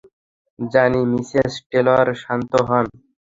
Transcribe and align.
জানি, 0.59 1.01
Mrs 1.11 1.53
Taylor, 1.69 2.07
শান্ত 2.21 2.51
হন। 2.67 2.85